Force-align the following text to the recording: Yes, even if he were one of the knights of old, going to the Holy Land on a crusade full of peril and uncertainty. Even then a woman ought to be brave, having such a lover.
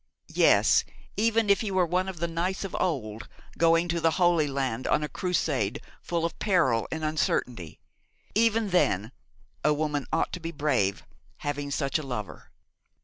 Yes, 0.33 0.83
even 1.15 1.47
if 1.51 1.61
he 1.61 1.69
were 1.69 1.85
one 1.85 2.09
of 2.09 2.17
the 2.17 2.27
knights 2.27 2.63
of 2.63 2.75
old, 2.79 3.27
going 3.55 3.87
to 3.89 4.01
the 4.01 4.09
Holy 4.17 4.47
Land 4.47 4.87
on 4.87 5.03
a 5.03 5.07
crusade 5.07 5.79
full 6.01 6.25
of 6.25 6.39
peril 6.39 6.87
and 6.91 7.05
uncertainty. 7.05 7.79
Even 8.33 8.71
then 8.71 9.11
a 9.63 9.75
woman 9.75 10.07
ought 10.11 10.33
to 10.33 10.39
be 10.39 10.51
brave, 10.51 11.03
having 11.45 11.69
such 11.69 11.99
a 11.99 12.03
lover. 12.03 12.49